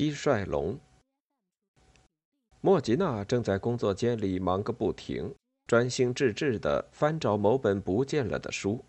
[0.00, 0.78] 蟋蟀龙。
[2.62, 5.34] 莫吉娜正在工作间里忙个不停，
[5.66, 8.82] 专心致志地翻找某本不见了的书。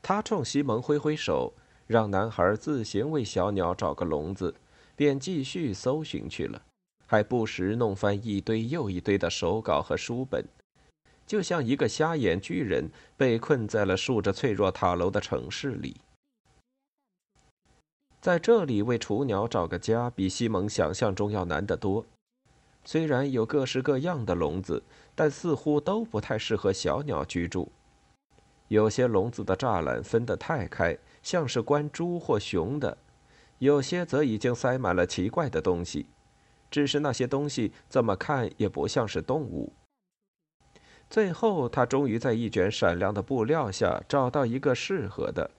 [0.00, 1.52] 她冲西蒙挥挥手，
[1.86, 4.54] 让男孩自行为小鸟找个笼子，
[4.96, 6.62] 便继续搜寻去了，
[7.06, 10.42] 还不时弄翻一堆又一堆的手稿和书本，
[11.26, 12.88] 就像一个瞎眼巨人
[13.18, 15.96] 被困在了竖着脆弱塔楼的城市里。
[18.24, 22.06] 在这里为雏鸟找个家，比西蒙想象中要难得多。
[22.82, 24.82] 虽然有各式各样的笼子，
[25.14, 27.70] 但似乎都不太适合小鸟居住。
[28.68, 32.96] 有些笼子的栅栏分得太开，像是关猪或熊的；
[33.58, 36.06] 有些则已经塞满了奇怪的东西，
[36.70, 39.74] 只是那些东西怎么看也不像是动物。
[41.10, 45.50] 最后，他终于在一卷闪亮的布料下找到一个适合的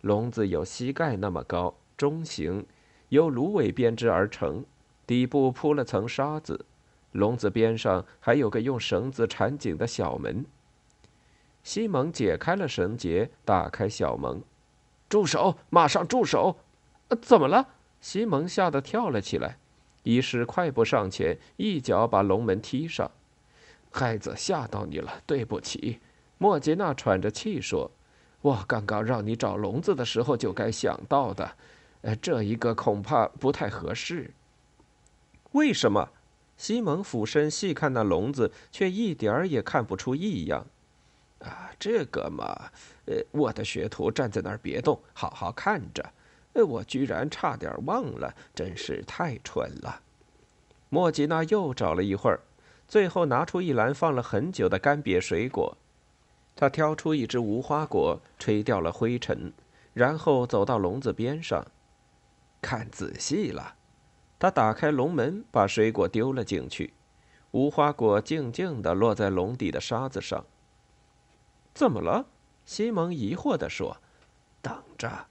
[0.00, 1.74] 笼子，有膝盖那么高。
[1.96, 2.66] 中型，
[3.10, 4.64] 由芦苇编织而成，
[5.06, 6.64] 底部铺了层沙子，
[7.12, 10.46] 笼子边上还有个用绳子缠紧的小门。
[11.62, 14.42] 西蒙解开了绳结，打开小门。
[15.10, 15.58] 住手！
[15.68, 16.56] 马上住手！
[17.08, 17.68] 呃怎么了？
[18.00, 19.58] 西蒙吓得跳了起来。
[20.04, 23.10] 医师快步上前，一脚把笼门踢上。
[23.90, 26.00] 孩子，吓到你了，对不起。
[26.38, 27.90] 莫吉娜喘着气说
[28.42, 31.52] ：“我刚刚让你找笼子的时候就该想到的。”
[32.02, 34.30] 呃，这一个恐怕不太合适。
[35.52, 36.08] 为什么？
[36.56, 40.66] 西蒙俯身细看那笼子，却一点儿也看不出异样。
[41.40, 42.70] 啊，这个嘛，
[43.06, 46.02] 呃，我的学徒站在那儿别动，好好看着。
[46.54, 50.00] 呃，我居然差点忘了，真是太蠢了。
[50.88, 52.40] 莫吉娜又找了一会儿，
[52.88, 55.76] 最后拿出一篮放了很久的干瘪水果。
[56.60, 59.50] 他挑出一只无花果，吹掉了灰尘，
[59.94, 61.66] 然后走到笼子边上。
[62.60, 63.76] 看仔细了，
[64.38, 66.92] 他打开笼门，把水果丢了进去。
[67.52, 70.44] 无花果静静地落在笼底的沙子上。
[71.72, 72.26] 怎么了？
[72.66, 73.96] 西蒙疑惑地说
[74.60, 75.28] ：“等着。”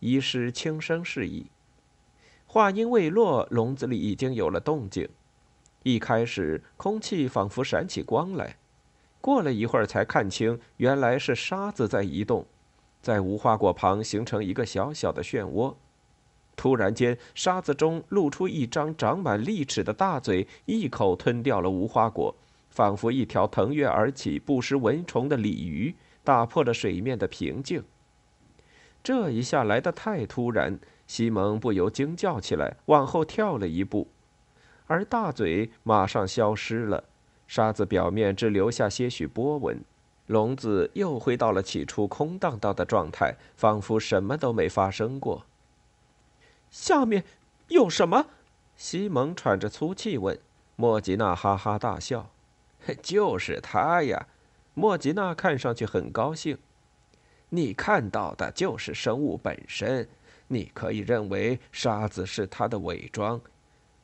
[0.00, 1.46] 医师轻声示意。
[2.44, 5.08] 话音未落，笼子里已经有了动静。
[5.84, 8.56] 一开始，空气仿佛闪起光来，
[9.20, 12.46] 过了一会儿才看清，原来是沙子在移动，
[13.02, 15.74] 在无花果旁形成一个小小的漩涡。
[16.56, 22.34] 突然间，沙子中露出一张长满利齿的大嘴，一口吞掉了无花果，
[22.68, 27.82] 仿佛一条腾跃而起、不食蚊虫的鲤鱼，打破了水面的平静。
[29.02, 34.08] 这一下来得太突然，西蒙不由惊叫起来，往后跳了一步，
[34.86, 37.04] 而大嘴马上消失了，
[37.50, 39.82] 沙子表面只留下些许波纹，
[40.28, 45.44] 笼子又回到了起初空荡荡的状态，仿佛什么都没发生过。
[46.70, 47.24] 下面
[47.66, 48.26] 有什么？
[48.76, 50.38] 西蒙喘着粗气问。
[50.76, 52.30] 莫吉娜哈哈大笑
[53.02, 54.28] ：“就是他呀！”
[54.74, 56.56] 莫吉娜看上去很高兴。
[57.48, 60.08] 你看到的就是生物本身，
[60.46, 63.40] 你可以认为沙子是它的伪装。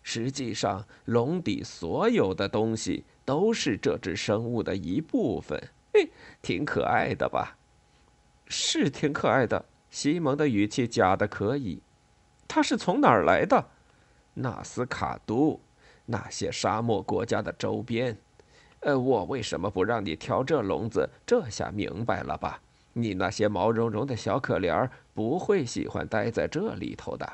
[0.09, 5.61] 实际上，笼底所有的东西都是这只生物的一部分。
[5.93, 6.09] 嘿，
[6.41, 7.57] 挺可爱的吧？
[8.47, 9.65] 是挺可爱的。
[9.91, 11.83] 西蒙的语气假的可以。
[12.47, 13.67] 他是从哪儿来的？
[14.35, 15.59] 纳斯卡都，
[16.05, 18.17] 那些沙漠国家的周边。
[18.83, 21.11] 呃，我为什么不让你挑这笼子？
[21.27, 22.61] 这下明白了吧？
[22.93, 27.29] 你那些毛茸茸的小可怜儿不会喜欢待在这里头的。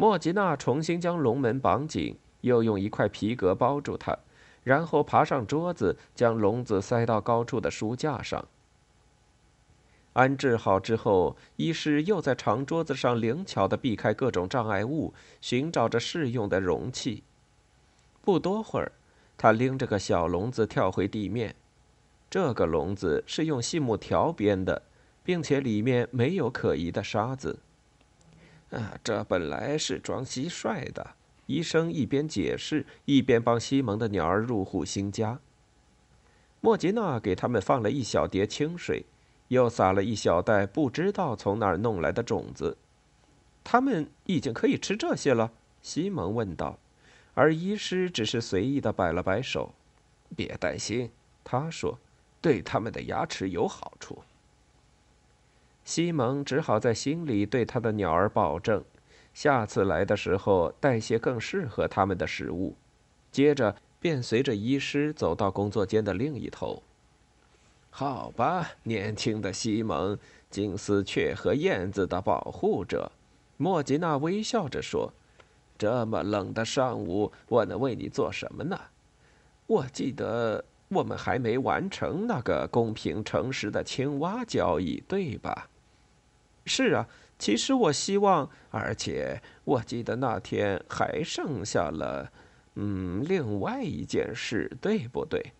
[0.00, 4.16] 莫吉娜重新将笼门绑紧，又用一块皮革包住它，
[4.62, 8.46] 然后爬上桌子，将笼子塞到高处的书架上。
[10.12, 17.24] 安置好之后，医师又在长桌子上灵巧地避开各种障碍物，寻找着适用的容器。
[18.22, 18.92] 不多会儿，
[19.36, 21.56] 他拎着个小笼子跳回地面。
[22.30, 24.80] 这个笼子是用细木条编的，
[25.24, 27.58] 并且里面没有可疑的沙子。
[28.70, 31.14] 啊，这本来是装蟋蟀的。
[31.46, 35.38] 医生一边解释，一边帮西蒙的鸟儿入户新家。
[36.60, 39.04] 莫吉娜给他们放了一小碟清水，
[39.48, 42.76] 又撒了一小袋不知道从哪儿弄来的种子。
[43.64, 45.52] 他们已经可以吃这些了？
[45.80, 46.78] 西蒙问道。
[47.34, 49.72] 而医师只是随意的摆了摆手
[50.36, 51.10] ：“别担心。”
[51.44, 51.98] 他说。
[52.40, 54.22] 对他们的牙齿有好处。
[55.88, 58.84] 西蒙只好在心里对他的鸟儿保证，
[59.32, 62.76] 下次来的时候带些更适合他们的食物。
[63.32, 66.82] 接着便随着医师走到工作间的另一头。
[67.88, 70.18] 好吧，年轻的西蒙，
[70.50, 73.10] 金丝雀和燕子的保护者，
[73.56, 75.10] 莫吉娜微笑着说
[75.78, 78.78] ：“这么冷的上午，我能为你做什么呢？
[79.66, 85.68] 我记得。”我们还没完成那个公平诚实的青蛙交易，对吧？
[86.68, 92.30] 是啊，其实我希望，而且我记得那天还剩下了，
[92.74, 95.52] 嗯，另外一件事，对不对？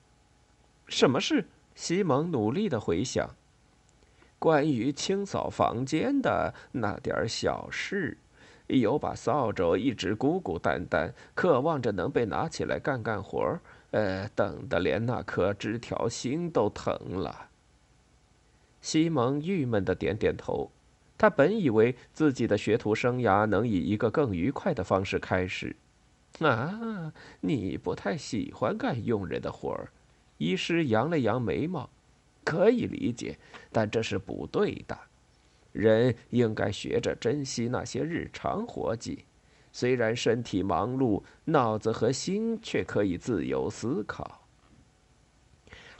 [0.86, 1.46] 什么事？
[1.74, 3.34] 西蒙努力的回想，
[4.38, 8.18] 关于清扫房间的那点小事。
[8.66, 13.58] 有把扫帚一直孤孤单单，渴望着能被拿起来干干活。
[13.92, 17.48] 呃，等的连那颗枝条心都疼了。
[18.82, 20.70] 西蒙郁闷的点点头。
[21.18, 25.74] 他本以为自己的学徒生涯能以一个更愉快的方式开始。
[26.38, 29.90] 啊，你不太喜欢干佣人的活儿。
[30.36, 31.90] 医师扬了扬眉毛，
[32.44, 33.36] 可以理解，
[33.72, 34.96] 但这是不对的。
[35.72, 39.24] 人应该学着珍惜那些日常活计。
[39.72, 44.47] 虽然身体忙碌，脑子和心却可以自由思考。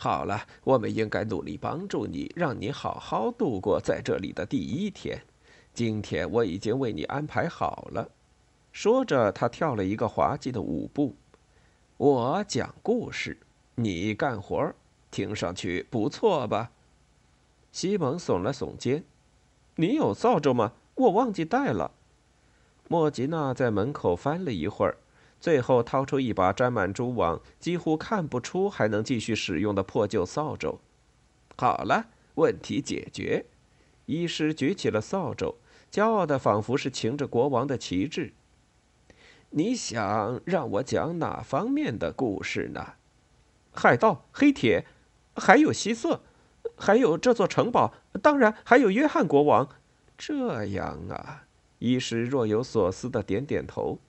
[0.01, 5.21] 好了，我们应该努力帮助你，让你好好度过在这里的第一天。
[5.75, 8.09] 今天我已经为你安排好了。
[8.71, 11.17] 说着，他跳了一个滑稽的舞步。
[11.97, 13.41] 我讲故事，
[13.75, 14.73] 你干活，
[15.11, 16.71] 听上去不错吧？
[17.73, 19.03] 西蒙耸了耸肩。
[19.75, 20.75] 你有扫帚吗？
[20.95, 21.91] 我忘记带了。
[22.87, 24.99] 莫吉娜在门口翻了一会儿，
[25.41, 30.81] 最后掏出一把沾满蛛网、几乎看不出还能继续使用的破旧扫帚。
[31.57, 33.47] 好了，问题解决。
[34.07, 35.57] 医师举起了扫帚，
[35.91, 38.33] 骄傲的仿佛是擎着国王的旗帜。
[39.51, 42.95] 你想让我讲哪方面的故事呢？
[43.73, 44.87] 海盗、黑铁，
[45.35, 46.23] 还有希瑟，
[46.77, 49.69] 还有这座城堡，当然还有约翰国王。
[50.17, 51.45] 这样啊。
[51.79, 54.01] 医师若有所思的点点头，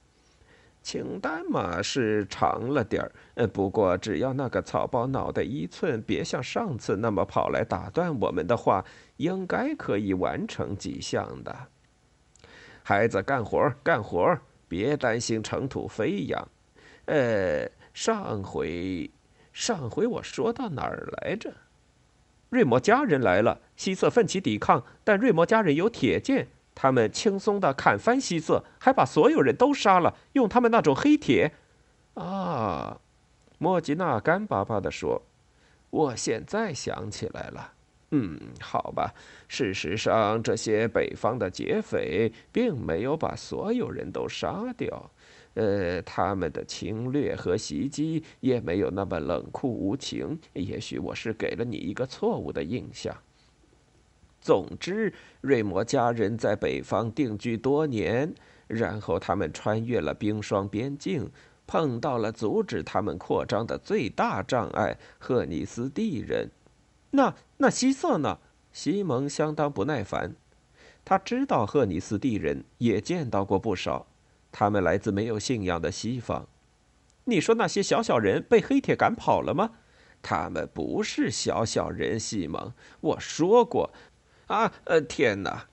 [0.81, 8.83] 清单嘛是长了点儿，呃，不过只要那个草包脑袋一寸别像上次那么跑来打断我们的话，
[9.17, 11.55] 应该可以完成几项的。
[12.81, 16.47] 孩子，干活干活别担心尘土飞扬。
[17.05, 19.11] 呃，上回，
[19.53, 21.53] 上回我说到哪儿来着？
[22.49, 26.47] 瑞摩家人来了，希瑟奋起抵抗，但瑞摩家人有铁剑。
[26.81, 31.51] 他们轻松的砍翻希瑟，还把所有人都杀了，用他们那种黑铁。
[32.13, 33.01] 啊，
[33.57, 35.21] 莫吉娜干巴巴的说
[35.91, 37.73] ：“我现在想起来了。
[38.11, 39.13] 嗯，好吧。
[39.49, 45.11] 事实上，这些北方的劫匪并没有把所有人都杀掉。
[45.55, 50.39] 呃，他们的侵略和袭击也没有那么冷酷无情。
[50.53, 53.13] 也许我是给了你一个错误的印象。”
[54.41, 58.33] 总之，瑞摩家人在北方定居多年，
[58.67, 61.29] 然后他们穿越了冰霜边境，
[61.67, 66.49] 碰到了阻止他们扩张的最大障碍——赫尼斯蒂人。
[67.11, 68.39] 那那西瑟呢？
[68.71, 70.35] 西蒙相当不耐烦。
[71.03, 74.07] 他知道赫尼斯蒂人，也见到过不少。
[74.51, 76.47] 他们来自没有信仰的西方。
[77.25, 79.71] 你说那些小小人被黑铁赶跑了吗？
[80.21, 82.73] 他们不是小小人，西蒙。
[83.01, 83.91] 我说过。
[84.49, 85.67] 啊，呃，天哪！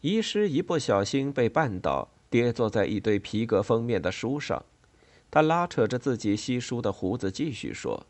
[0.00, 4.64] 医师一不小心被绊倒，跌坐在一堆皮革封面的书上。
[5.30, 8.06] 他拉扯着自己稀疏的胡子，继续说：“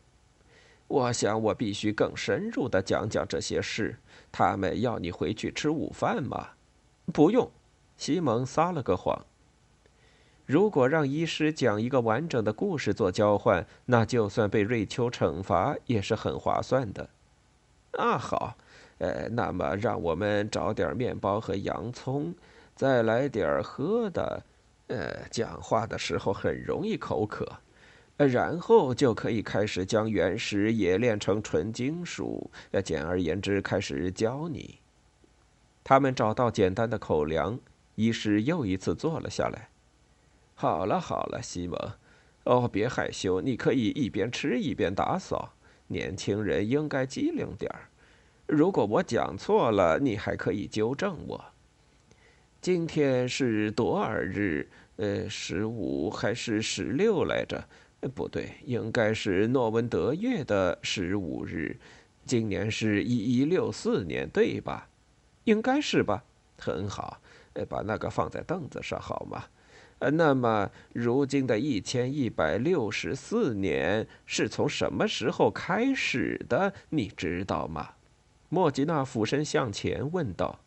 [0.87, 3.97] 我想我必须更深入的讲讲这些事。
[4.31, 6.51] 他们要你回去吃午饭吗？
[7.11, 7.51] 不用。”
[7.97, 9.25] 西蒙撒了个谎。
[10.45, 17.09] 如果让医师讲一个完整的故事做交换，那就算被瑞秋惩罚也是很划算的。
[17.91, 18.55] 啊，好。
[18.97, 22.33] 呃，那么让我们找点面包和洋葱，
[22.75, 24.43] 再来点喝的。
[24.87, 27.47] 呃，讲话的时候很容易口渴。
[28.17, 32.51] 呃然后就可以开始将原石冶炼成纯金属。
[32.83, 34.79] 简而言之，开始教你。
[35.83, 37.59] 他们找到简单的口粮，
[37.95, 39.69] 医师又一次坐了下来。
[40.53, 41.77] 好了好了，西蒙，
[42.43, 45.53] 哦，别害羞，你可以一边吃一边打扫。
[45.87, 47.89] 年轻人应该机灵点儿。
[48.47, 51.45] 如果我讲错了，你还可以纠正我。
[52.61, 54.67] 今天是多尔日？
[54.97, 57.67] 呃，十五还是十六来着？
[58.13, 61.77] 不对，应该是诺文德月的十五日。
[62.25, 64.87] 今年是一一六四年，对吧？
[65.45, 66.23] 应该是吧。
[66.57, 67.19] 很好，
[67.67, 69.45] 把那个放在凳子上好吗？
[69.99, 76.73] 呃，那么如今的一千一百六十四年是从什么时候开始的？
[76.89, 77.89] 你知道吗？
[78.53, 80.59] 莫吉娜俯身向前问道。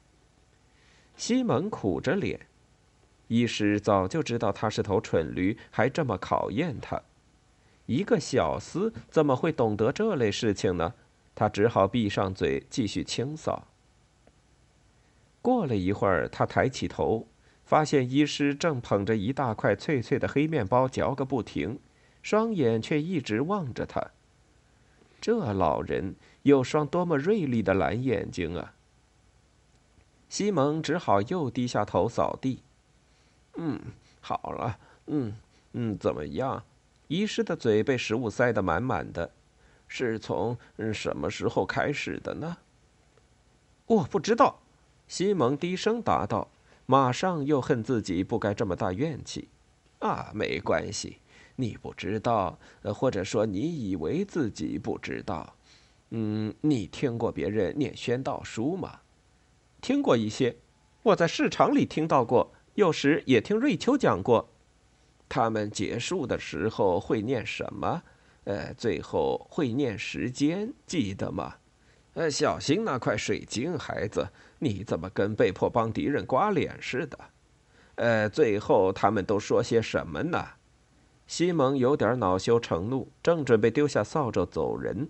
[1.17, 2.41] 西蒙苦着脸，
[3.29, 7.01] 医师早就知道他是头蠢驴，还这么考验他。
[7.87, 10.95] 一个小厮怎么会懂得这类事情呢？
[11.37, 13.69] 他只好闭上嘴，继续清扫。
[15.41, 17.29] 过了一会儿，他抬起头，
[17.65, 21.79] 发现医师正捧着一大块脆脆的黑面包嚼个不停，
[22.21, 24.05] 双眼却一直望着他。
[25.21, 26.17] 这老人
[26.47, 28.73] 有双多么锐利的蓝眼睛啊！
[30.29, 32.63] 西蒙只好又低下头扫地。
[33.57, 33.81] 嗯，
[34.21, 35.33] 好了，嗯
[35.73, 36.63] 嗯，怎么样？
[37.09, 39.33] 医师的嘴被食物塞得满满的，
[39.89, 40.57] 是从
[40.95, 42.59] 什么时候开始的呢？
[43.87, 44.61] 我不知道。
[45.09, 46.49] 西蒙低声答道，
[46.87, 49.49] 马上又恨自己不该这么大怨气。
[49.99, 51.19] 啊，没关系，
[51.57, 52.57] 你不知道，
[52.95, 55.57] 或者说你以为自己不知道。
[56.11, 59.01] 嗯，你听过别人念宣道书吗？
[59.81, 60.57] 听过一些，
[61.03, 64.49] 我在市场里听到过，有时也听瑞秋讲过。
[65.29, 68.03] 他们结束的时候会念什么？
[68.45, 71.57] 呃，最后会念时间，记得吗？
[72.15, 74.29] 呃，小心那块水晶，孩子，
[74.61, 77.19] 你怎么跟被迫帮敌人刮脸似的？
[77.97, 80.47] 呃，最后他们都说些什么呢？
[81.27, 85.09] 西蒙有点恼羞成怒，正准备丢下扫帚走人，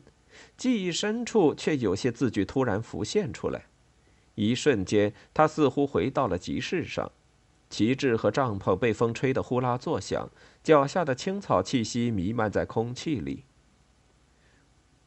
[0.57, 3.67] 记忆深处却有些字句突然浮现出来。
[4.35, 7.11] 一瞬间，他似乎回到了集市上。
[7.69, 10.31] 旗帜和帐篷被风吹得呼啦作响，
[10.63, 13.45] 脚下的青草气息弥漫在空气里。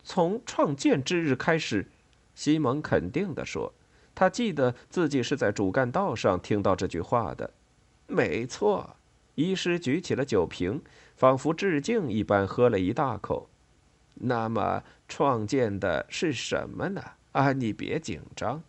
[0.04, 1.88] 从创建之日开始，
[2.36, 3.74] 西蒙肯定地说
[4.16, 7.52] ：“他记得自己是在主干道上听到这句话的。”
[8.08, 8.98] 没错，
[9.36, 10.82] 医师举起了酒瓶，
[11.16, 13.50] 仿佛致敬一般喝了一大口。
[14.16, 17.04] 那么，创建的是什么呢？
[17.34, 18.64] 啊，你别紧张。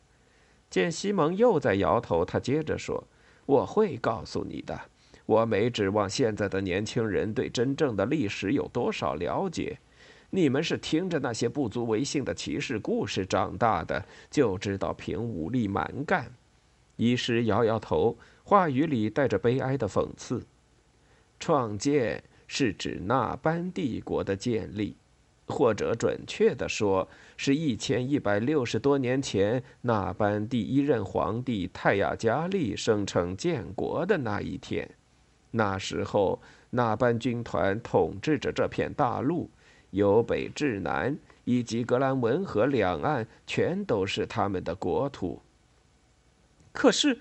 [0.68, 3.06] 见西蒙又在摇头，他接着说。
[3.46, 4.80] 我会告诉你的。
[5.26, 9.78] 我没指望现在的年轻人对真正的历史有多少了解。
[10.30, 16.32] 你们是听着那些不足为信的骑士故事长大的，就知道凭武力蛮干。
[16.94, 20.46] 医师摇摇头，话语里带着悲哀的讽刺。
[21.40, 24.96] 创建是指那班帝国的建立。
[25.50, 34.88] 或者准确地说，是一千一百六十多年前那班第一任皇帝泰亚加利声称建国的那一天。
[35.50, 36.40] 那时候，
[36.70, 39.50] 那班军团统治着这片大陆，
[39.90, 45.42] 由北至南，以及格兰文河两岸，全都是他们的国土。
[46.72, 47.18] 可是，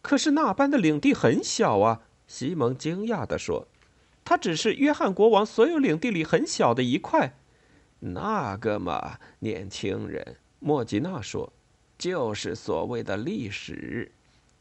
[0.00, 2.00] 可是那班的领地很小啊！
[2.26, 3.68] 西蒙惊讶地说
[4.24, 7.34] ：“它只是约翰国王所有领地里很小的一块。”
[7.98, 11.52] 那个嘛，年轻人，莫吉娜说
[11.96, 14.10] ：“就是所谓的历史，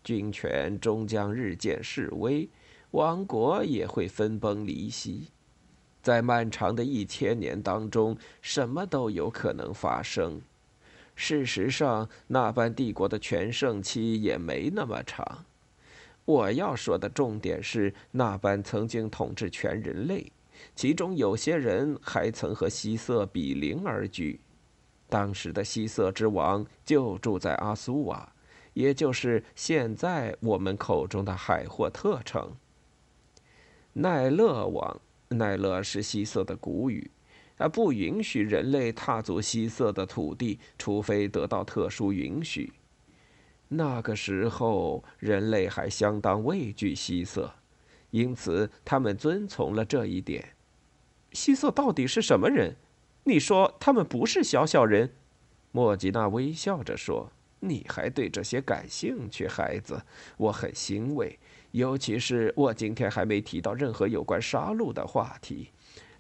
[0.04, 2.48] 军权终将日渐式微，
[2.92, 5.27] 王国也会分崩离析。
[6.01, 10.39] 在漫长的一千年当中，什么都有可能发生。
[11.15, 15.46] 事实上，那般帝国的全盛期也没那么长。
[16.24, 20.32] 我要说的重点是，那般曾经统治全人类。”
[20.74, 24.39] 其中有些人还曾和希瑟比邻而居，
[25.07, 28.34] 当时的希瑟之王就住在阿苏瓦，
[28.74, 32.51] 也就是现在我们口中的海霍特城。
[33.93, 37.12] 奈勒王，奈勒是希瑟的古语，
[37.57, 42.74] 啊，不允许人类踏足希瑟的土地，除非得到特殊允许。
[43.69, 47.53] 那个时候，人类还相当畏惧希瑟，
[48.12, 50.54] 因此他们遵从了这一点。
[51.36, 52.77] 希瑟到底是什么人？
[53.25, 55.12] 你说他们不是小小人？
[55.72, 60.01] 莫吉娜微笑着说：“你还对这些感兴趣，孩子？
[60.38, 61.38] 我很欣慰，
[61.72, 65.70] 尤其是我今天还没提到任何有关杀戮的话题。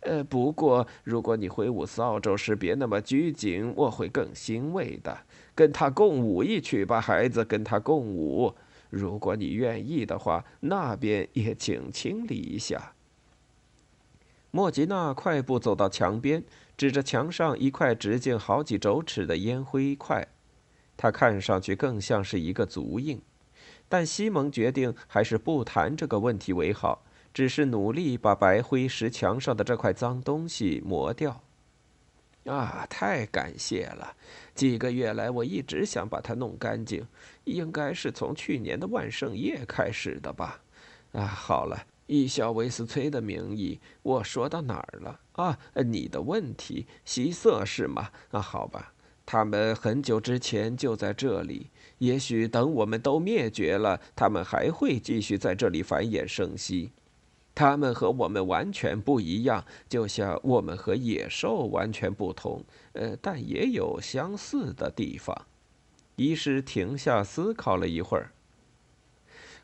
[0.01, 5.17] 呃，不过如果你回五斯澳洲时别那么拘谨，我会更欣慰的。
[5.55, 8.53] 跟他共舞一曲吧，孩子，跟他共舞。
[8.89, 12.94] 如果你愿意的话，那边也请清理一下。
[14.55, 16.41] 莫吉娜快步走到墙边，
[16.77, 20.25] 指着墙上一块直径好几肘尺的烟灰块，
[20.95, 23.21] 它看上去更像是一个足印。
[23.89, 31.43] 但西蒙决定还是不谈这个问题为好，只是努力把白灰石墙上的这块脏东西磨掉。
[32.45, 34.15] 啊，太感谢了！
[34.53, 37.05] 几个月来，我一直想把它弄干净，
[37.43, 40.61] 应该是从去年的万圣夜开始的吧。
[41.11, 45.19] 啊，好了，以小维斯崔的名义，我说到哪儿了？
[45.33, 48.09] 啊，你的问题，希瑟是吗？
[48.31, 48.93] 啊，好吧，
[49.25, 51.71] 他们很久之前就在这里。
[51.97, 56.91] 也许等我们都灭绝了，他们还会继续在这里繁衍生息。
[57.55, 62.63] 他们和我们完全不一样，就像我们和野兽完全不同。
[62.91, 65.47] 呃，但也有相似的地方。
[66.17, 68.31] 医师停下思考了一会儿。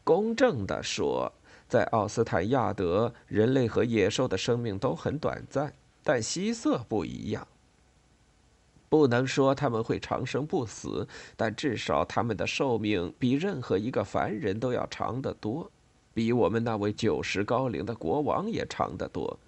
[0.04, 1.32] 公正地说，
[1.72, 5.74] 在奥斯坦亚德，人类和野兽的生命都很短暂，
[6.04, 7.48] 但希瑟不一样。
[8.90, 15.72] 不能说他们会长生不死，但至少他们的寿命比任何一个凡人都要长得多。
[16.14, 19.40] 比我们那位九十高龄的国王也长得多。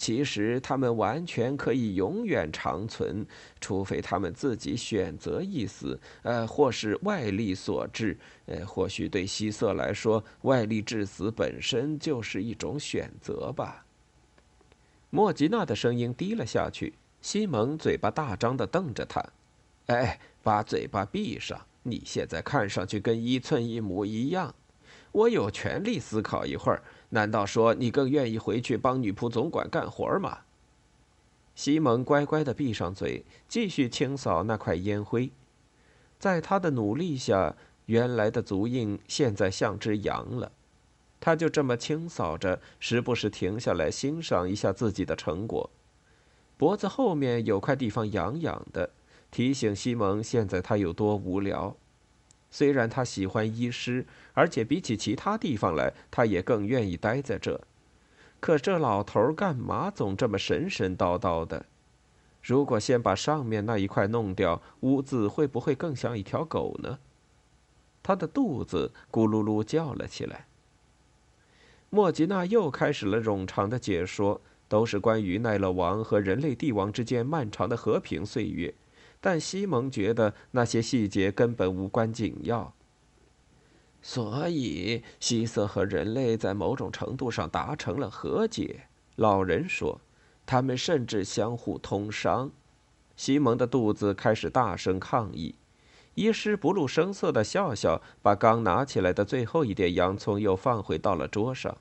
[0.00, 3.26] 其实他们完全可以永远长存，
[3.60, 8.16] 除非他们自己选择一死，呃，或是外力所致。
[8.46, 13.84] 呃，或许对希瑟来说，外力致死本身就是一种选择吧。
[15.10, 16.94] 莫吉娜的声音低了下去。
[17.20, 19.22] 西蒙嘴巴大张的瞪着他。
[19.88, 21.60] 哎，把嘴巴闭上！
[21.82, 24.54] 你现在看上去跟一寸一模一样。
[25.12, 26.82] 我有权利思考一会儿。
[27.10, 30.38] 难道说你更愿意回去帮女仆总管干活吗？
[31.54, 35.30] 西蒙乖乖的闭上嘴，继续清扫那块烟灰。
[36.18, 40.52] 在他的努力下，原来的足印现在像只羊了。
[41.18, 45.68] 他就这么清扫着，时不时停下来欣赏一下自己的成果。
[46.56, 48.90] 脖子后面有块地方痒痒的，
[49.30, 51.76] 提醒西蒙现在他有多无聊。
[52.50, 57.60] 虽然他喜欢医师，而且比起其他地方来，他也更愿意待在这。
[58.40, 61.66] 可这老头干嘛总这么神神叨叨的？
[62.42, 66.98] 如果先把上面那一块弄掉，屋子会不会更像一条狗呢？
[68.02, 70.46] 他的肚子咕噜噜叫了起来。
[71.90, 78.72] 莫吉娜又开始了冗长的解说，都是关于奈勒王和人类帝王之间漫长的和平岁月。
[79.20, 82.72] 但西蒙觉得那些细节根本无关紧要。
[84.02, 88.84] 所以，希瑟和人类在某种程度上达成了和解。
[89.16, 90.00] 老人说，
[90.46, 92.50] 他们甚至相互通商。
[93.14, 95.54] 西蒙的肚子开始大声抗议。
[96.14, 101.76] 医师不露声色的笑笑，把刚拿起来的最后一点洋葱又放回到了桌上。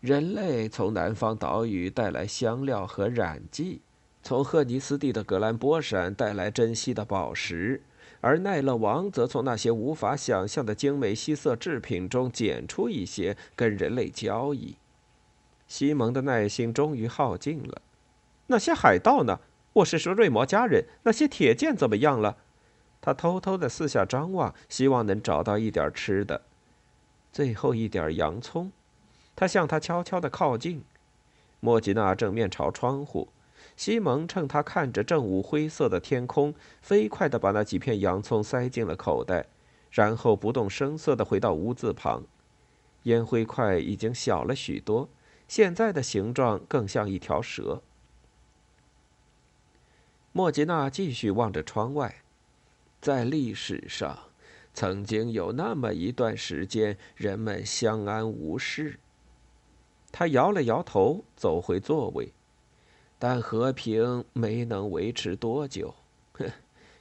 [0.00, 3.80] 人类从南方岛屿带来香料和染剂。
[4.26, 7.80] 从赫尼斯蒂的格兰波山带来珍稀的宝石，
[8.20, 14.74] 而奈勒王则从那些无法想象的精美稀色制品中捡出一些跟人类交易。
[15.68, 17.80] 西蒙的耐心终于耗尽了。
[18.48, 19.38] 那些海盗呢？
[19.74, 20.84] 我是说瑞摩家人。
[21.04, 22.36] 那些铁剑怎么样了？
[23.00, 26.42] 他偷偷的四下张望，希望能找到一点吃的。
[27.32, 28.72] 最后一点洋葱。
[29.36, 30.82] 他向他悄悄的靠近。
[31.60, 33.28] 莫吉娜正面朝窗户。
[33.76, 39.46] 西蒙趁他看着正午灰色的天空，飞快地把那几片洋葱塞进了口袋，
[39.90, 42.24] 然后不动声色地回到屋子旁。
[43.02, 45.08] 烟灰块已经小了许多，
[45.46, 47.82] 现在的形状更像一条蛇。
[50.32, 52.22] 莫吉娜继续望着窗外，
[53.00, 54.18] 在历史上，
[54.74, 58.98] 曾经有那么一段时间，人们相安无事。
[60.10, 62.32] 他摇了摇头，走回座位。
[63.18, 65.94] 但和平没能维持多久，
[66.34, 66.50] 哼，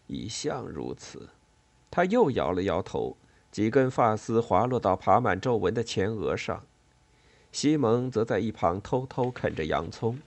[0.08, 1.28] 一向如此。
[1.91, 3.15] 他又摇了摇头，
[3.51, 6.63] 几根发丝滑落到爬满皱纹的前额上。
[7.51, 10.19] 西蒙则在一旁偷偷啃着洋葱。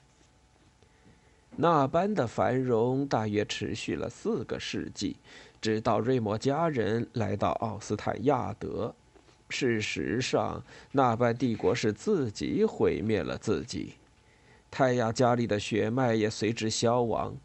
[1.57, 5.16] 那般的繁荣大约持续了四个世纪，
[5.61, 8.94] 直到瑞摩家人来到奥斯坦亚德。
[9.51, 13.94] 事实上，那般帝国是自己毁灭了自己。
[14.70, 17.37] 泰亚家里的血脉也随之消亡，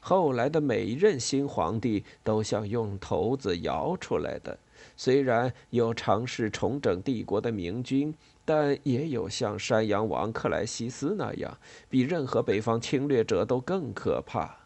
[0.00, 4.58] 后来的每一任新皇帝都像用骰子摇出来的，
[4.96, 11.56] 虽然有尝试重整帝国的明君，但也有像山羊王克莱西斯那样，
[11.88, 14.58] 比任何北方侵略者都更可怕。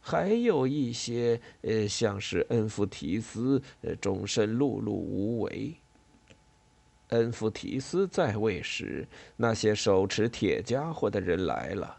[0.00, 5.74] 还有一些，呃，像是恩福提斯，呃，终身碌碌无为。
[7.08, 11.96] 恩福提斯在位时，那些手持铁家伙的人来了。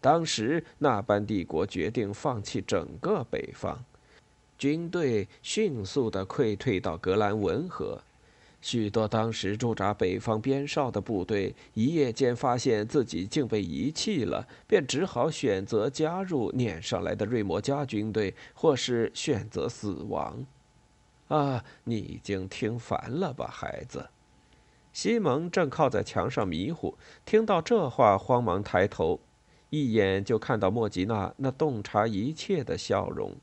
[0.00, 3.84] 当时，那班帝国决定放弃整个北方，
[4.58, 8.00] 军队迅速的溃退到格兰文河。
[8.60, 20.44] 许多当时驻扎北方边哨的部队，一夜间发现自己竟被遗弃了，便只好选择加入撵上来的瑞摩加军队，或是选择死亡。
[21.28, 24.08] 啊，你已经听烦了吧，孩子？
[24.92, 29.20] 西蒙正靠在墙上迷糊，听到这话，慌忙抬头，
[29.70, 33.34] 一眼就看到莫吉娜那洞察一切的笑容。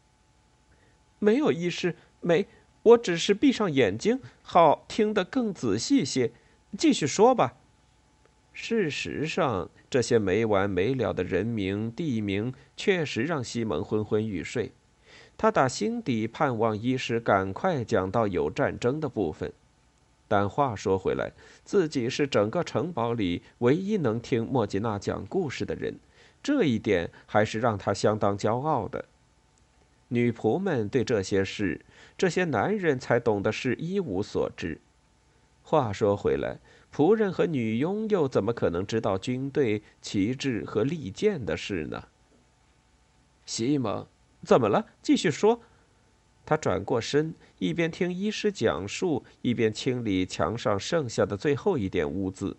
[1.17, 2.47] 没有意识，没。
[2.81, 6.31] 我只是闭上眼睛，好听得更仔细些。
[6.77, 7.57] 继续说吧。
[8.53, 14.71] 事实上，这些没完没了的人名、地名确实让西蒙昏昏欲睡。
[15.37, 19.51] 他打心底盼望医师赶快讲到有战争的部分。
[20.29, 21.33] 但话说回来，
[21.65, 25.99] 自己是整个城堡里唯一能听莫吉娜讲故事的人，
[26.43, 29.03] 这一点还是让他相当骄傲的。
[30.09, 31.81] 女仆们对这些事，
[32.15, 34.79] 这些男人才懂得是一无所知。
[35.63, 36.59] 话说回来，
[36.93, 42.03] 仆人和女佣又怎么可能知道军队、旗帜和利剑的事呢？
[43.45, 44.05] 西蒙，
[44.43, 44.85] 怎么了？
[45.01, 45.61] 继续说。
[46.49, 52.57] 他转过身，一边听医师讲述，一边清理墙上剩下的最后一点污渍。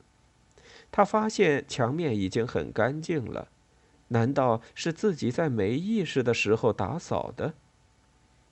[0.93, 3.49] 他发现墙面已经很干净了。
[4.07, 7.53] 难道是自己在没意识的时候打扫的？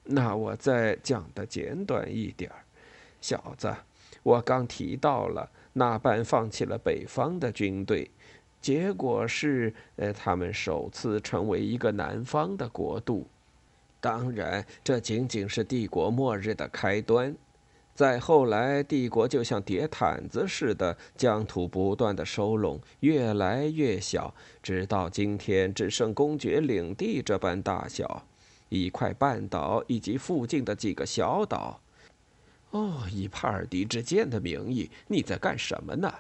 [0.03, 2.65] 那我再讲的简短一点儿，
[3.21, 3.73] 小子，
[4.25, 8.11] 我刚提到了那班放弃了北方的军队，
[8.61, 13.29] 结果是，呃，他们首次成为一个南方的国度。
[14.01, 17.35] 当然，这仅仅是帝国末日的开端。
[17.95, 24.33] 再后来，帝国就像叠毯子似的，疆土不断的收拢，越来越小，
[24.63, 28.25] 直到今天只剩公爵领地这般大小，
[28.69, 31.81] 一块半岛以及附近的几个小岛。
[32.71, 36.15] 哦，以帕尔迪之剑的名义，你在干什么呢？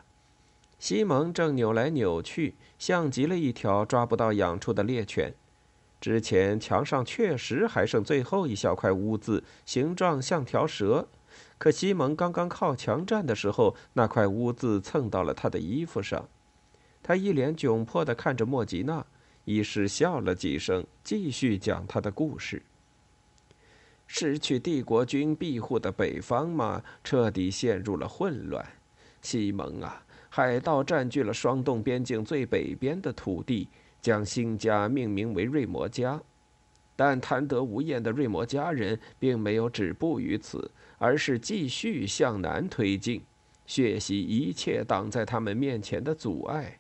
[0.81, 5.33] 西蒙正扭来扭去，像极了一条抓不到痒处的猎犬。
[6.01, 11.09] 之前墙上确实还剩最后一小块污渍，形状像条蛇。
[11.59, 16.29] 可西蒙刚刚靠墙站的时候，那块污渍蹭到了他的衣服上。
[17.03, 19.05] 他一脸窘迫地看着莫吉娜，
[19.45, 22.63] 医师笑了几声，继续讲他的故事。
[24.07, 28.65] 失去帝国军庇护的北方嘛，彻底陷入了混乱。
[29.21, 33.69] 西蒙啊，海盗占据了霜冻边境最北边的土地，
[34.01, 36.21] 将新家命名为瑞摩家。
[36.97, 40.71] 但贪得无厌的瑞摩家人并没有止步于此。
[41.01, 43.23] 而是继续向南推进，
[43.67, 46.77] 血洗一切挡在他们面前的阻碍。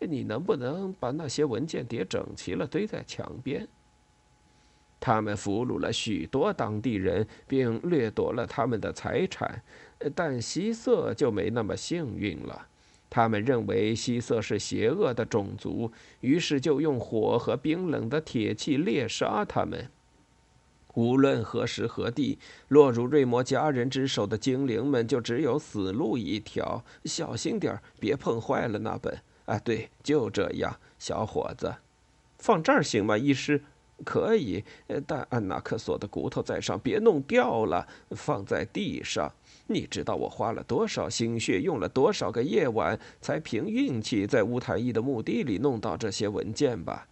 [0.00, 3.66] 你能不能把那些文件叠整齐了，堆在墙边？
[5.00, 9.62] 他们俘虏了许多当地人，并掠夺了他们的财产，
[10.14, 12.66] 但希瑟就没那么幸运了。
[13.14, 19.88] 他们认为希瑟是邪恶的种族，于是就用火和冰冷的铁器猎杀他们。
[20.94, 26.84] 无论何时何地，落入瑞摩家人之手的精灵们就只有死路一条。
[27.04, 29.16] 小心点别碰坏了那本。
[29.44, 31.72] 啊，对，就这样，小伙子，
[32.38, 33.16] 放这儿行吗？
[33.16, 33.62] 医师，
[34.04, 34.64] 可以，
[35.06, 37.86] 但安纳克索的骨头在上，别弄掉了。
[38.10, 39.32] 放在地上。
[39.66, 47.08] 你知道我花了多少心血，用了多少个夜晚，才凭运气在乌坦伊的墓地里弄到这些文件吧？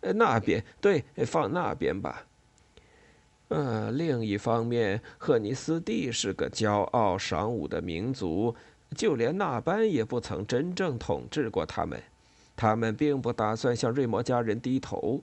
[0.00, 2.26] 那边，对，放那边吧。
[3.48, 8.54] 呃，另一方面，赫尼斯蒂是个骄傲尚武的民族，
[8.96, 12.00] 就连那班也不曾真正统治过他们。
[12.54, 15.22] 他们并不打算向瑞摩家人低头。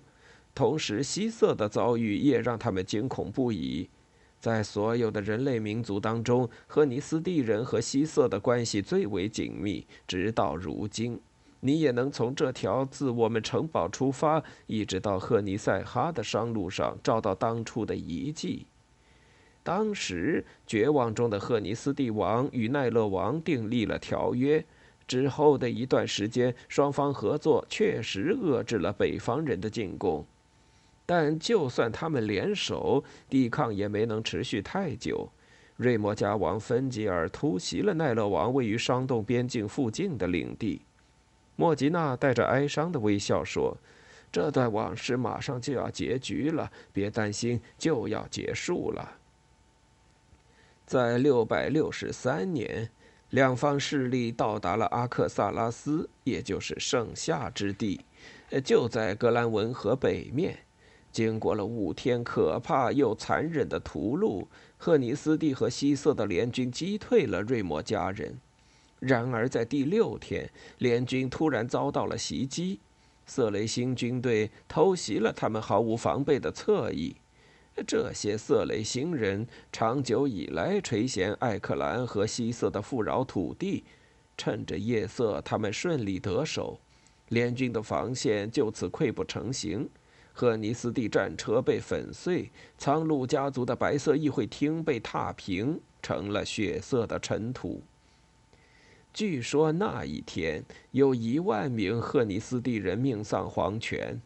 [0.54, 3.90] 同时，希瑟的遭遇也让他们惊恐不已。
[4.44, 11.18] 在所有的人类民族当中，赫尼斯蒂人和希瑟的关系最为紧密，直到如今。
[11.62, 18.68] 你也能从这条自我们城堡出发，一直到赫尼塞哈的商路上找到当初的遗迹。
[19.64, 24.62] 当时，绝望中的赫尼斯蒂王与奈勒王订立了条约。
[25.08, 30.26] 之后的一段时间，双方合作确实遏制了北方人的进攻。
[31.06, 35.30] 但就算他们联手，抵抗也没能持续太久。
[35.76, 40.82] 瑞摩加王芬吉尔突袭了奈勒王位于商洞边境附近的领地。
[41.56, 43.76] 莫吉娜带着哀伤的微笑说
[44.32, 49.18] ：“这段往事马上就要结局了，别担心，就要结束了。”
[50.86, 52.90] 在六百六十三年，
[53.32, 58.02] 两方势力到达了阿克萨拉斯，也就是盛夏之地，
[58.64, 60.60] 就在格兰文河北面。
[61.14, 64.46] 经过了五天可怕又残忍的屠戮，
[64.78, 68.36] 赫尼斯蒂和希瑟的联军击退了瑞摩家人。
[69.00, 70.50] 然而，在第六天，
[70.80, 72.80] 联军突然遭到了袭击，
[73.28, 77.16] 色雷星军队偷袭了他们毫无防备的侧翼。
[77.86, 83.84] 这些色雷星人长久以来垂涎艾克兰和希瑟的富饶土地，
[84.38, 86.80] 趁着夜色，他们顺利得手，
[87.30, 89.90] 联军的防线就此溃不成形。
[90.36, 97.82] 赫尼斯蒂战车被粉碎，苍鹭家族的白色议会厅被踏平，成了血色的尘土。
[99.14, 104.20] 据说那一天有一万名赫尼斯蒂人命丧黄泉，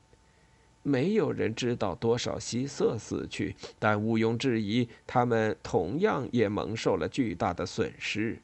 [0.82, 8.40] 没有人知道多少希瑟死去，但毋庸置疑，他们同样也蒙受了巨大的损失。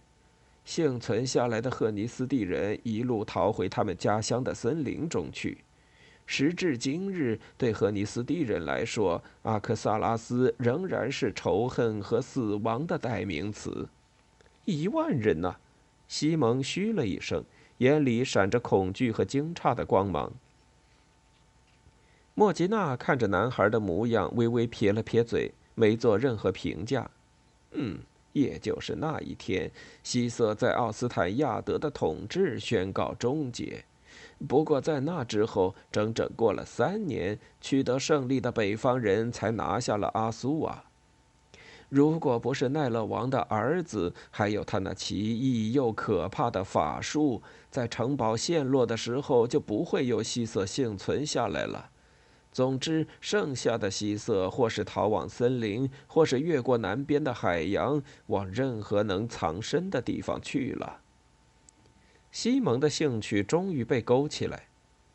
[0.65, 5.59] 幸存下来的赫尼斯蒂人一路逃回他们家乡的森林中去。
[6.25, 13.87] 时至今日，对赫尼斯蒂人来说，阿克萨拉斯仍然是仇恨和死亡的代名词。
[14.65, 15.55] 一万人呐！
[16.07, 17.43] 西蒙嘘了一声，
[17.79, 20.31] 眼里闪着恐惧和惊诧的光芒。
[22.35, 27.09] 莫吉娜看着男孩的模样，微微撇了撇嘴，没做任何评价。
[27.71, 27.99] 嗯，
[28.31, 29.69] 也就是那一天，
[30.03, 33.83] 希瑟在奥斯坦亚德的统治宣告终结。
[34.47, 40.83] 不过，在那之后，整整过了三年，取得胜利的北方人才拿下了阿苏瓦。
[41.89, 51.91] 如果不是奈勒王的儿子，还有他那奇异又可怕的法术，在城堡陷落的时候，就不会有希瑟幸存下来了。
[52.51, 61.02] 总之，剩下的希瑟或是逃往森林，或是越过南边的海洋，往任何能藏身的地方去了。
[62.33, 64.63] 西蒙的兴趣终于被勾起来，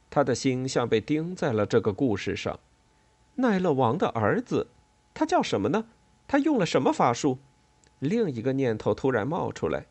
[0.09, 2.61] 他的心像被钉在了这个故事上。
[3.35, 4.68] 奈勒王的儿子，
[5.12, 5.85] 他叫什么呢？
[6.28, 7.38] 他用了什么法术？
[7.98, 9.87] 另一个念头突然冒出来，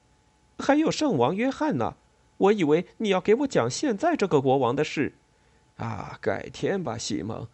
[0.57, 1.95] 还有圣王约翰呢。
[2.37, 5.11] 我以为你要给我讲现在这个国王的事。
[5.75, 7.45] 啊，改天吧，西蒙。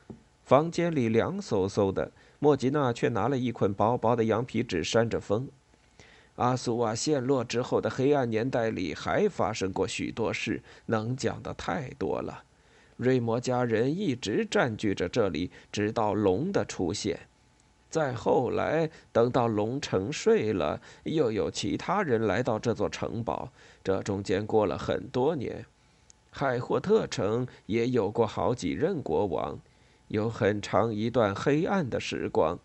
[0.43, 5.49] 房间里凉飕飕的，莫吉娜却拿了一捆薄薄的羊皮纸扇着风。
[6.35, 12.43] 阿苏瓦陷落之后的黑暗年代里，还发生过许多事，能讲的太多了。
[12.97, 17.19] 瑞摩家人一直占据着这里，直到龙的出现。
[17.89, 23.51] 再后来，等到龙沉睡了，又有其他人来到这座城堡。
[23.83, 25.63] 这中间过了很多年，
[26.31, 29.59] 海霍特城也有过好几任国王，
[30.07, 32.57] 有很长一段黑暗的时光，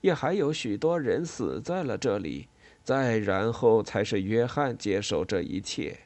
[0.00, 2.48] 也还有许多人死在了这里。
[2.84, 6.00] 再然后才是约翰接受这一切，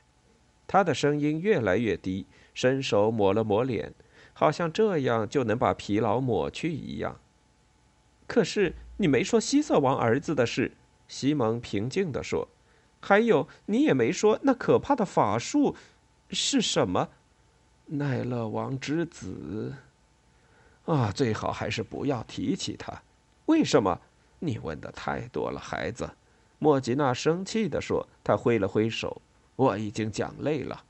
[0.66, 3.94] 他的声音越来越低，伸手抹了抹脸，
[4.32, 7.18] 好像这样就能把疲劳抹去一样。
[8.26, 10.72] 可是你没说西瑟王儿子的事，
[11.08, 12.48] 西蒙平静地说。
[12.98, 15.76] 还有，你也没说那可怕的法术
[16.30, 17.08] 是什么？
[17.86, 19.74] 奈勒王之子。
[20.86, 23.02] 啊，最好还是不要提起他。
[23.46, 24.00] 为什么？
[24.40, 26.10] 你问的太多了，孩子。
[26.58, 29.20] 莫吉娜生气地说：“他挥了挥手，
[29.56, 30.84] 我已经讲累了。”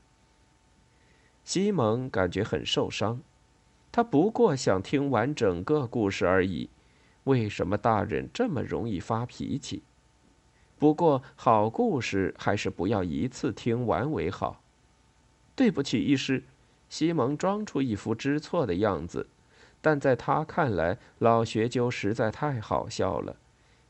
[1.43, 3.21] 西蒙感觉很受伤，
[3.91, 6.69] 他不过想听完整个故事而已。
[7.25, 9.83] 为什么大人这么容易发脾气？
[10.79, 14.61] 不过好故事还是不要一次听完为好。
[15.55, 16.43] 对不起，医师。
[16.87, 19.27] 西蒙装出一副知错的样子，
[19.81, 23.35] 但在他看来，老学究实在太好笑了。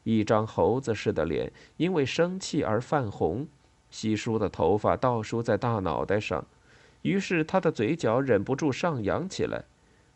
[0.08, 3.46] 一张猴子似的脸因为生气而泛红，
[3.90, 6.48] 稀疏的头发倒梳在大脑袋上，
[7.02, 9.66] 于是他的嘴角忍不住上扬起来。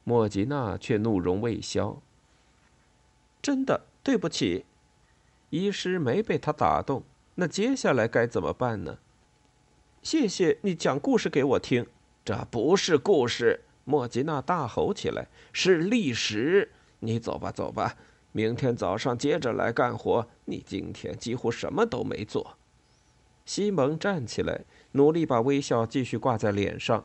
[0.05, 2.01] 莫吉娜却怒容未消。
[3.41, 4.63] 真的对不起，
[5.49, 7.03] 医师没被他打动。
[7.35, 8.97] 那接下来该怎么办呢？
[10.01, 11.85] 谢谢你讲故事给我听。
[12.23, 16.71] 这不是故事，莫吉娜大吼起来，是历史。
[16.99, 17.97] 你走吧，走吧。
[18.31, 20.27] 明天早上接着来干活。
[20.45, 22.57] 你今天几乎什么都没做。
[23.45, 24.61] 西蒙站起来，
[24.93, 27.03] 努力把微笑继续挂在脸上。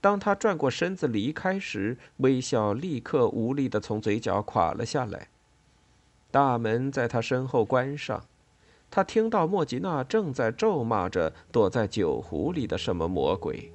[0.00, 5.28] 当他转过身子离开时，微笑立刻无力地从嘴角垮了下来。
[6.30, 8.24] 大门在他身后关上。
[8.90, 13.72] 他听到莫吉娜正在咒骂着躲在酒壶里的什么魔鬼。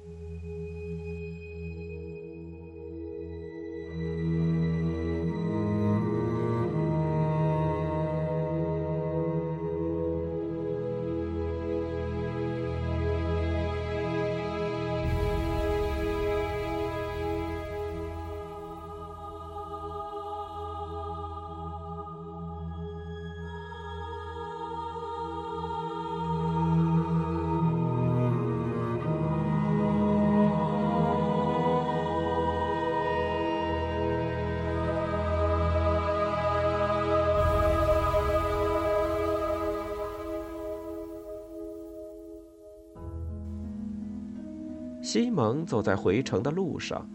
[45.10, 47.08] 西蒙走在回城的路上，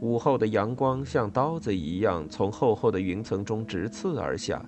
[0.00, 4.64] 午后的阳光像刀子一样从厚厚的云层中直刺而下。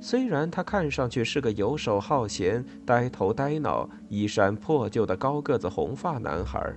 [0.00, 6.72] 虽然他看上去是个游手好闲、呆头呆脑、衣衫破旧的高个子红发男孩，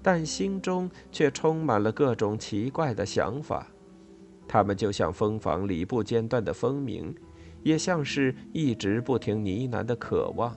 [0.00, 3.66] 但心中却充满了各种奇怪的想法。
[4.46, 7.12] 他们就像蜂房里不间断的蜂鸣，
[7.64, 10.56] 也像是一直不停呢喃的渴望。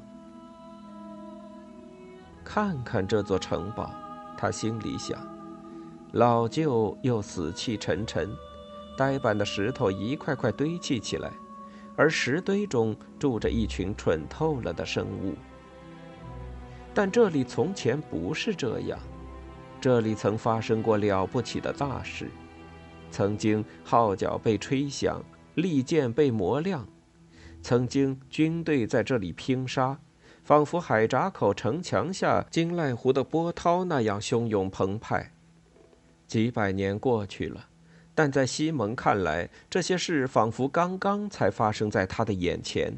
[2.46, 3.92] 看看这座城堡，
[4.38, 5.20] 他心里想，
[6.12, 8.30] 老旧又死气沉沉，
[8.96, 11.34] 呆板的石头一块块堆砌起来，
[11.98, 15.34] 而石堆中住着一群蠢透了的生物。
[16.94, 18.98] 但这里从前不是这样，
[19.82, 22.30] 这里曾发生过了不起的大事，
[23.10, 25.22] 曾经号角被吹响，
[25.56, 26.88] 利剑被磨亮，
[27.64, 30.00] 曾经军队在这里拼杀。
[30.46, 35.32] 仿佛海闸口城墙下金濑湖的波涛那样汹涌澎湃。
[36.28, 37.68] 几百年过去了，
[38.14, 42.96] 但在西蒙看来，这些事仿佛刚刚才发生在他的眼前。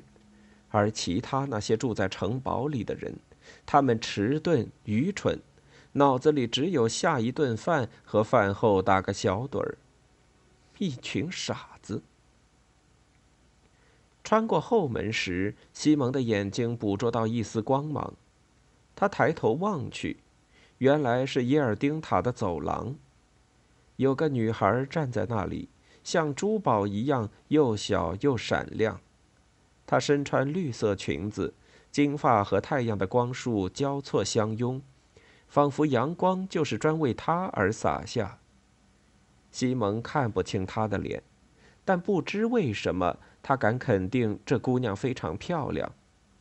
[0.67, 3.15] 而其他那些住在城堡里的人，
[3.65, 5.39] 他们迟钝愚蠢，
[5.93, 9.77] 脑子里只有下一顿饭和饭后打个小盹儿。
[10.79, 11.76] 一群傻。
[14.27, 18.13] 穿过后门时，西蒙的眼睛捕捉到一丝光芒。
[18.93, 20.17] 他抬头望去，
[20.79, 22.93] 原来是耶尔丁塔的走廊。
[23.95, 25.69] 有个女孩站在那里，
[26.03, 28.99] 像珠宝一样又小又闪亮。
[29.85, 31.53] 她身穿绿色裙子，
[31.89, 34.81] 金发和太阳的光束交错相拥，
[35.47, 38.39] 仿佛阳光就是专为她而洒下。
[39.51, 41.23] 西蒙看不清她的脸，
[41.85, 43.17] 但不知为什么。
[43.47, 45.89] 他敢肯定，这姑娘非常漂亮，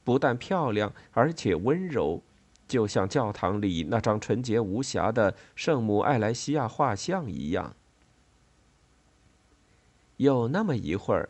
[0.03, 2.21] 不但漂亮，而且温柔，
[2.67, 7.77] 就像教堂里那张纯洁无瑕的圣母艾莱西亚画像一样。
[10.17, 11.29] 有那么一会儿，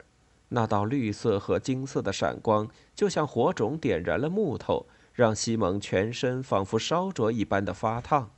[0.49, 8.31] 那道绿色和金色的闪光，就像火种点燃了木头，让西蒙全身仿佛烧灼一般的发烫。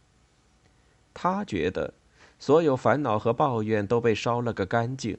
[1.15, 1.95] 他觉得，
[2.41, 5.17] 所有烦恼和抱怨都被烧了个干净。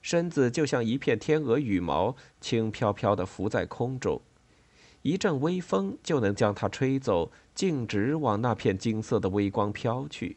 [0.00, 4.20] 身子就像一片天鹅羽毛，轻飘飘地浮在空中，
[5.02, 10.36] 一阵微风就能将它吹走，径直往那片金色的微光飘去。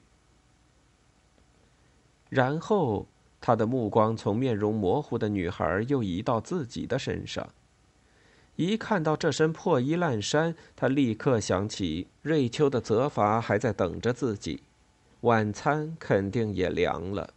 [2.30, 3.08] 然后，
[3.40, 7.50] 他的目光从面容模糊的女孩又移到自己的身上。
[8.56, 14.64] 一看到这身破衣烂衫，他立刻想起瑞秋的责罚还在等着自己，
[15.22, 17.34] 晚餐肯定也凉了。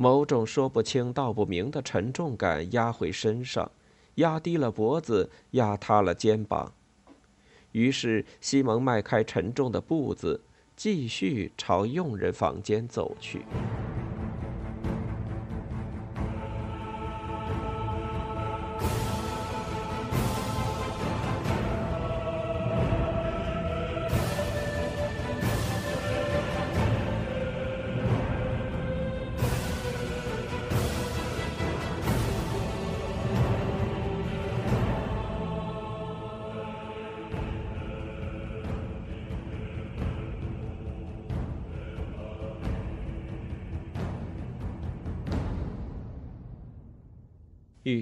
[0.00, 3.68] 某种说不清道不明的沉重感压回身上，
[4.14, 6.72] 压低了脖子，压塌了肩膀。
[7.72, 10.40] 于是西蒙迈开沉重的步子，
[10.76, 13.44] 继续朝佣人房间走去。